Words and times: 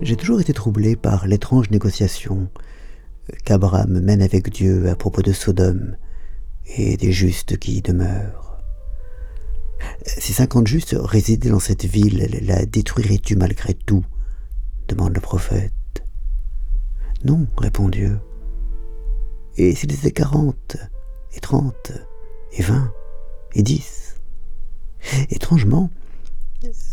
J'ai 0.00 0.16
toujours 0.16 0.40
été 0.40 0.52
troublé 0.52 0.94
par 0.94 1.26
l'étrange 1.26 1.70
négociation 1.70 2.48
qu'Abraham 3.44 4.00
mène 4.00 4.22
avec 4.22 4.48
Dieu 4.50 4.88
à 4.88 4.94
propos 4.94 5.22
de 5.22 5.32
Sodome 5.32 5.96
et 6.76 6.96
des 6.96 7.12
justes 7.12 7.58
qui 7.58 7.78
y 7.78 7.82
demeurent. 7.82 8.58
Si 10.06 10.32
cinquante 10.32 10.68
justes 10.68 10.96
résidaient 10.98 11.50
dans 11.50 11.58
cette 11.58 11.84
ville, 11.84 12.28
la 12.42 12.64
détruirais-tu 12.64 13.36
malgré 13.36 13.74
tout? 13.74 14.04
demande 14.86 15.14
le 15.14 15.20
prophète. 15.20 15.72
Non, 17.24 17.46
répond 17.56 17.88
Dieu. 17.88 18.20
Et 19.56 19.74
s'ils 19.74 19.92
étaient 19.92 20.12
quarante, 20.12 20.76
et 21.34 21.40
trente, 21.40 21.92
et 22.52 22.62
vingt, 22.62 22.92
et 23.54 23.62
dix? 23.62 24.20
Étrangement, 25.28 25.90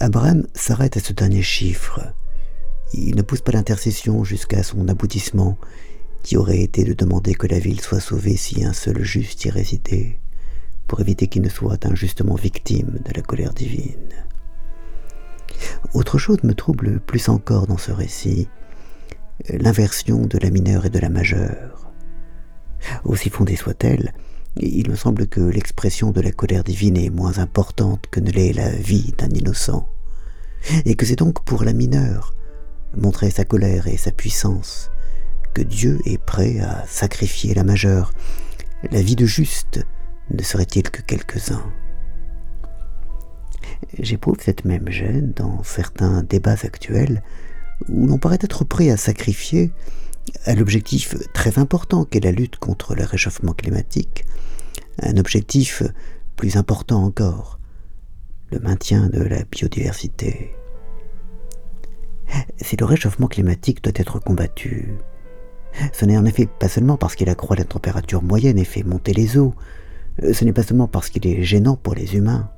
Abraham 0.00 0.46
s'arrête 0.54 0.96
à 0.96 1.00
ce 1.00 1.12
dernier 1.12 1.42
chiffre. 1.42 2.00
Il 2.92 3.16
ne 3.16 3.22
pousse 3.22 3.40
pas 3.40 3.52
l'intercession 3.52 4.24
jusqu'à 4.24 4.62
son 4.62 4.88
aboutissement, 4.88 5.58
qui 6.22 6.36
aurait 6.36 6.60
été 6.60 6.84
de 6.84 6.94
demander 6.94 7.34
que 7.34 7.46
la 7.46 7.58
ville 7.58 7.80
soit 7.80 8.00
sauvée 8.00 8.36
si 8.36 8.64
un 8.64 8.72
seul 8.72 9.02
juste 9.02 9.44
y 9.44 9.50
résidait, 9.50 10.18
pour 10.86 11.00
éviter 11.00 11.28
qu'il 11.28 11.42
ne 11.42 11.48
soit 11.48 11.86
injustement 11.86 12.34
victime 12.34 12.98
de 13.04 13.12
la 13.14 13.22
colère 13.22 13.52
divine. 13.52 14.10
Autre 15.92 16.18
chose 16.18 16.42
me 16.42 16.54
trouble 16.54 17.00
plus 17.00 17.28
encore 17.28 17.66
dans 17.66 17.78
ce 17.78 17.92
récit, 17.92 18.48
l'inversion 19.48 20.26
de 20.26 20.38
la 20.38 20.50
mineure 20.50 20.86
et 20.86 20.90
de 20.90 20.98
la 20.98 21.10
majeure. 21.10 21.90
Aussi 23.04 23.30
fondée 23.30 23.56
soit-elle, 23.56 24.12
il 24.56 24.88
me 24.90 24.96
semble 24.96 25.26
que 25.26 25.40
l'expression 25.40 26.10
de 26.10 26.20
la 26.20 26.32
colère 26.32 26.64
divine 26.64 26.96
est 26.96 27.10
moins 27.10 27.38
importante 27.38 28.06
que 28.10 28.20
ne 28.20 28.30
l'est 28.30 28.52
la 28.52 28.70
vie 28.70 29.14
d'un 29.18 29.30
innocent, 29.30 29.88
et 30.84 30.94
que 30.94 31.04
c'est 31.04 31.16
donc 31.16 31.44
pour 31.44 31.64
la 31.64 31.72
mineure 31.72 32.34
montrer 32.96 33.30
sa 33.30 33.44
colère 33.44 33.86
et 33.86 33.96
sa 33.96 34.10
puissance 34.10 34.90
que 35.54 35.62
Dieu 35.62 36.00
est 36.04 36.18
prêt 36.18 36.60
à 36.60 36.84
sacrifier 36.86 37.54
la 37.54 37.64
majeure. 37.64 38.12
La 38.90 39.02
vie 39.02 39.16
de 39.16 39.26
juste 39.26 39.84
ne 40.30 40.42
serait-il 40.42 40.90
que 40.90 41.02
quelques-uns? 41.02 41.64
J'éprouve 43.98 44.38
cette 44.40 44.64
même 44.64 44.88
gêne 44.90 45.32
dans 45.34 45.62
certains 45.62 46.22
débats 46.22 46.56
actuels 46.62 47.22
où 47.88 48.06
l'on 48.06 48.18
paraît 48.18 48.38
être 48.40 48.64
prêt 48.64 48.90
à 48.90 48.96
sacrifier 48.96 49.72
à 50.44 50.54
l'objectif 50.54 51.14
très 51.32 51.58
important 51.58 52.04
qu'est 52.04 52.20
la 52.20 52.32
lutte 52.32 52.56
contre 52.56 52.94
le 52.94 53.04
réchauffement 53.04 53.52
climatique, 53.52 54.24
un 55.02 55.16
objectif 55.16 55.82
plus 56.36 56.56
important 56.56 57.04
encore, 57.04 57.58
le 58.50 58.58
maintien 58.58 59.08
de 59.08 59.22
la 59.22 59.44
biodiversité. 59.44 60.54
Si 62.60 62.76
le 62.76 62.84
réchauffement 62.84 63.28
climatique 63.28 63.82
doit 63.82 63.92
être 63.96 64.18
combattu, 64.18 64.94
ce 65.92 66.04
n'est 66.04 66.18
en 66.18 66.24
effet 66.24 66.46
pas 66.46 66.68
seulement 66.68 66.96
parce 66.96 67.16
qu'il 67.16 67.28
accroît 67.28 67.56
la 67.56 67.64
température 67.64 68.22
moyenne 68.22 68.58
et 68.58 68.64
fait 68.64 68.82
monter 68.82 69.12
les 69.12 69.38
eaux, 69.38 69.54
ce 70.32 70.44
n'est 70.44 70.52
pas 70.52 70.62
seulement 70.62 70.88
parce 70.88 71.10
qu'il 71.10 71.26
est 71.26 71.42
gênant 71.42 71.76
pour 71.76 71.94
les 71.94 72.16
humains, 72.16 72.50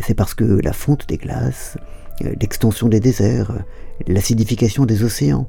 c'est 0.00 0.14
parce 0.14 0.34
que 0.34 0.44
la 0.44 0.72
fonte 0.72 1.08
des 1.08 1.18
glaces, 1.18 1.76
l'extension 2.20 2.88
des 2.88 3.00
déserts, 3.00 3.62
l'acidification 4.06 4.86
des 4.86 5.02
océans, 5.02 5.48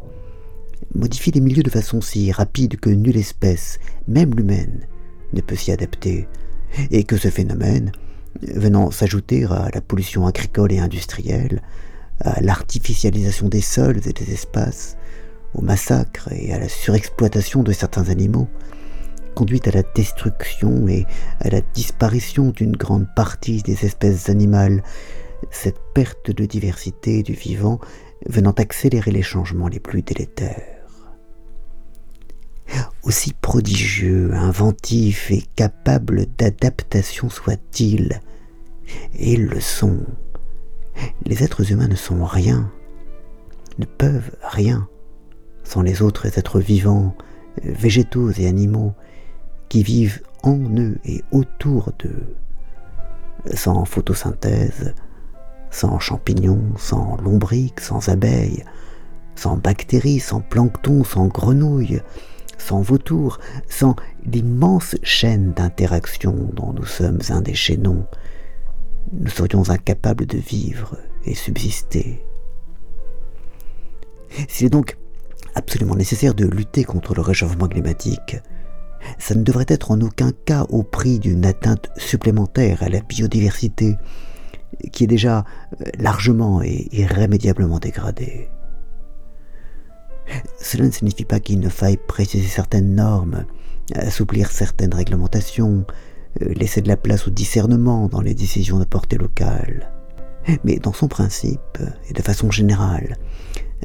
modifient 0.95 1.31
les 1.31 1.39
milieux 1.39 1.63
de 1.63 1.69
façon 1.69 2.01
si 2.01 2.31
rapide 2.31 2.79
que 2.79 2.89
nulle 2.89 3.17
espèce, 3.17 3.79
même 4.07 4.33
l'humaine, 4.35 4.87
ne 5.31 5.41
peut 5.41 5.55
s'y 5.55 5.71
adapter, 5.71 6.27
et 6.91 7.03
que 7.03 7.17
ce 7.17 7.29
phénomène, 7.29 7.91
venant 8.41 8.91
s'ajouter 8.91 9.45
à 9.45 9.69
la 9.73 9.81
pollution 9.81 10.27
agricole 10.27 10.73
et 10.73 10.79
industrielle, 10.79 11.61
à 12.23 12.41
l'artificialisation 12.41 13.49
des 13.49 13.61
sols 13.61 13.99
et 14.07 14.13
des 14.13 14.31
espaces, 14.31 14.97
au 15.53 15.61
massacre 15.61 16.31
et 16.31 16.53
à 16.53 16.59
la 16.59 16.69
surexploitation 16.69 17.63
de 17.63 17.71
certains 17.71 18.09
animaux, 18.09 18.47
conduit 19.35 19.61
à 19.65 19.71
la 19.71 19.83
destruction 19.95 20.87
et 20.87 21.05
à 21.39 21.49
la 21.49 21.61
disparition 21.61 22.51
d'une 22.51 22.75
grande 22.75 23.07
partie 23.15 23.61
des 23.61 23.85
espèces 23.85 24.29
animales, 24.29 24.83
cette 25.51 25.79
perte 25.93 26.31
de 26.31 26.45
diversité 26.45 27.23
du 27.23 27.33
vivant 27.33 27.79
venant 28.27 28.51
accélérer 28.51 29.11
les 29.11 29.21
changements 29.21 29.67
les 29.67 29.79
plus 29.79 30.01
délétères. 30.01 30.61
Aussi 33.03 33.33
prodigieux, 33.33 34.33
inventif 34.33 35.29
et 35.29 35.43
capable 35.55 36.25
d'adaptation 36.37 37.29
soit-il, 37.29 38.21
et 39.13 39.33
ils 39.33 39.45
le 39.45 39.59
sont, 39.59 40.05
les 41.25 41.43
êtres 41.43 41.71
humains 41.71 41.87
ne 41.87 41.95
sont 41.95 42.25
rien, 42.25 42.71
ne 43.79 43.85
peuvent 43.85 44.35
rien 44.43 44.87
sans 45.63 45.81
les 45.81 46.01
autres 46.01 46.37
êtres 46.37 46.59
vivants, 46.59 47.15
végétaux 47.63 48.31
et 48.31 48.47
animaux, 48.47 48.93
qui 49.69 49.83
vivent 49.83 50.21
en 50.43 50.59
eux 50.77 50.97
et 51.05 51.23
autour 51.31 51.91
d'eux, 51.99 52.35
sans 53.53 53.85
photosynthèse, 53.85 54.93
sans 55.71 55.99
champignons, 55.99 56.73
sans 56.77 57.17
lombriques, 57.17 57.79
sans 57.79 58.09
abeilles, 58.09 58.63
sans 59.35 59.57
bactéries, 59.57 60.19
sans 60.19 60.41
plancton, 60.41 61.03
sans 61.03 61.27
grenouilles, 61.27 62.01
sans 62.57 62.81
vautours, 62.81 63.39
sans 63.67 63.95
l'immense 64.25 64.95
chaîne 65.01 65.53
d'interaction 65.53 66.35
dont 66.53 66.73
nous 66.73 66.85
sommes 66.85 67.19
un 67.29 67.41
des 67.41 67.55
chaînons, 67.55 68.05
nous 69.11 69.29
serions 69.29 69.69
incapables 69.69 70.25
de 70.25 70.37
vivre 70.37 70.97
et 71.25 71.35
subsister. 71.35 72.23
S'il 74.47 74.67
est 74.67 74.71
donc 74.71 74.97
absolument 75.55 75.95
nécessaire 75.95 76.33
de 76.33 76.45
lutter 76.45 76.83
contre 76.83 77.13
le 77.13 77.21
réchauffement 77.21 77.67
climatique, 77.67 78.37
ça 79.19 79.35
ne 79.35 79.43
devrait 79.43 79.65
être 79.67 79.91
en 79.91 80.01
aucun 80.01 80.31
cas 80.45 80.65
au 80.69 80.83
prix 80.83 81.19
d'une 81.19 81.45
atteinte 81.45 81.89
supplémentaire 81.97 82.83
à 82.83 82.89
la 82.89 83.01
biodiversité, 83.01 83.97
qui 84.91 85.03
est 85.03 85.07
déjà 85.07 85.39
euh, 85.81 85.85
largement 85.99 86.61
et 86.61 86.87
irrémédiablement 86.91 87.79
dégradée. 87.79 88.49
Cela 90.59 90.85
ne 90.85 90.91
signifie 90.91 91.25
pas 91.25 91.39
qu'il 91.39 91.59
ne 91.59 91.69
faille 91.69 91.97
préciser 91.97 92.47
certaines 92.47 92.95
normes, 92.95 93.45
assouplir 93.93 94.49
certaines 94.49 94.93
réglementations, 94.93 95.85
laisser 96.39 96.81
de 96.81 96.87
la 96.87 96.97
place 96.97 97.27
au 97.27 97.31
discernement 97.31 98.07
dans 98.07 98.21
les 98.21 98.33
décisions 98.33 98.79
de 98.79 98.85
portée 98.85 99.17
locale. 99.17 99.91
Mais 100.63 100.77
dans 100.77 100.93
son 100.93 101.07
principe, 101.07 101.77
et 102.09 102.13
de 102.13 102.21
façon 102.21 102.51
générale, 102.51 103.17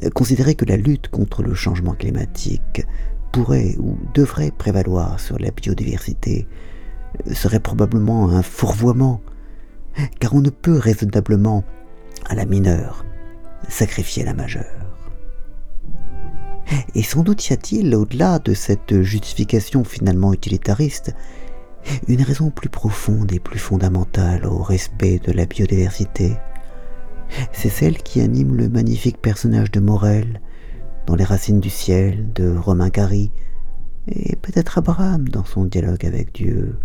euh, 0.03 0.09
considérer 0.09 0.55
que 0.55 0.65
la 0.65 0.77
lutte 0.77 1.07
contre 1.07 1.41
le 1.41 1.53
changement 1.53 1.93
climatique 1.93 2.85
pourrait 3.31 3.75
ou 3.77 3.97
devrait 4.13 4.51
prévaloir 4.51 5.19
sur 5.19 5.39
la 5.39 5.51
biodiversité 5.51 6.47
serait 7.33 7.59
probablement 7.59 8.29
un 8.29 8.41
fourvoiement, 8.41 9.21
car 10.19 10.33
on 10.33 10.41
ne 10.41 10.49
peut 10.49 10.77
raisonnablement, 10.77 11.63
à 12.27 12.35
la 12.35 12.45
mineure, 12.45 13.05
sacrifier 13.67 14.23
la 14.23 14.33
majeure. 14.33 14.65
Et 16.93 17.03
sans 17.03 17.23
doute 17.23 17.49
y 17.49 17.53
a-t-il, 17.53 17.95
au-delà 17.95 18.39
de 18.39 18.53
cette 18.53 19.01
justification 19.01 19.83
finalement 19.83 20.33
utilitariste, 20.33 21.15
une 22.07 22.21
raison 22.21 22.49
plus 22.49 22.69
profonde 22.69 23.31
et 23.31 23.39
plus 23.39 23.59
fondamentale 23.59 24.45
au 24.45 24.61
respect 24.61 25.19
de 25.19 25.31
la 25.31 25.45
biodiversité. 25.45 26.37
C'est 27.51 27.69
celle 27.69 27.97
qui 27.97 28.21
anime 28.21 28.55
le 28.55 28.69
magnifique 28.69 29.21
personnage 29.21 29.71
de 29.71 29.79
Morel, 29.79 30.41
dans 31.05 31.15
Les 31.15 31.23
Racines 31.23 31.59
du 31.59 31.69
Ciel 31.69 32.31
de 32.33 32.55
Romain 32.55 32.89
Gary, 32.89 33.31
et 34.07 34.35
peut-être 34.35 34.77
Abraham 34.77 35.27
dans 35.29 35.45
son 35.45 35.65
dialogue 35.65 36.05
avec 36.05 36.33
Dieu. 36.33 36.77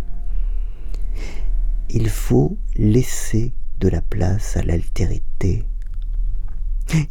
Il 1.90 2.08
faut 2.08 2.58
laisser 2.76 3.52
de 3.80 3.88
la 3.88 4.02
place 4.02 4.56
à 4.56 4.62
l'altérité. 4.62 5.64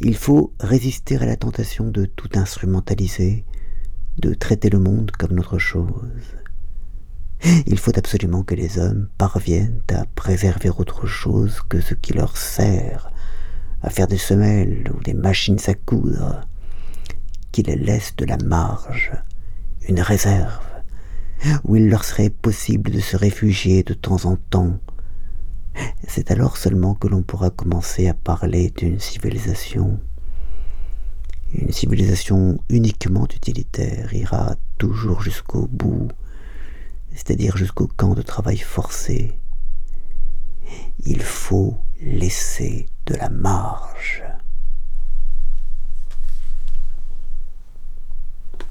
Il 0.00 0.16
faut 0.16 0.52
résister 0.60 1.16
à 1.16 1.26
la 1.26 1.36
tentation 1.36 1.90
de 1.90 2.04
tout 2.04 2.30
instrumentaliser, 2.34 3.44
de 4.18 4.34
traiter 4.34 4.70
le 4.70 4.78
monde 4.78 5.10
comme 5.10 5.34
notre 5.34 5.58
chose. 5.58 6.36
Il 7.44 7.78
faut 7.78 7.96
absolument 7.98 8.42
que 8.42 8.54
les 8.54 8.78
hommes 8.78 9.08
parviennent 9.18 9.82
à 9.92 10.06
préserver 10.14 10.70
autre 10.70 11.06
chose 11.06 11.60
que 11.68 11.80
ce 11.80 11.92
qui 11.92 12.14
leur 12.14 12.38
sert, 12.38 13.10
à 13.82 13.90
faire 13.90 14.06
des 14.06 14.16
semelles 14.16 14.90
ou 14.96 15.02
des 15.02 15.12
machines 15.12 15.58
à 15.66 15.74
coudre, 15.74 16.40
qu'il 17.52 17.66
laisse 17.66 18.16
de 18.16 18.24
la 18.24 18.38
marge, 18.38 19.12
une 19.86 20.00
réserve, 20.00 20.64
où 21.64 21.76
il 21.76 21.90
leur 21.90 22.04
serait 22.04 22.30
possible 22.30 22.90
de 22.90 23.00
se 23.00 23.16
réfugier 23.16 23.82
de 23.82 23.92
temps 23.92 24.24
en 24.24 24.36
temps. 24.36 24.80
C'est 26.08 26.30
alors 26.30 26.56
seulement 26.56 26.94
que 26.94 27.08
l'on 27.08 27.22
pourra 27.22 27.50
commencer 27.50 28.08
à 28.08 28.14
parler 28.14 28.72
d'une 28.74 29.00
civilisation. 29.00 30.00
Une 31.52 31.72
civilisation 31.72 32.58
uniquement 32.70 33.26
utilitaire 33.26 34.14
ira 34.14 34.56
toujours 34.78 35.20
jusqu'au 35.20 35.68
bout, 35.70 36.08
c'est-à-dire 37.14 37.56
jusqu'au 37.56 37.86
camp 37.86 38.14
de 38.14 38.22
travail 38.22 38.58
forcé. 38.58 39.38
Il 41.06 41.22
faut 41.22 41.76
laisser 42.00 42.86
de 43.06 43.14
la 43.14 43.30
marge. 43.30 44.24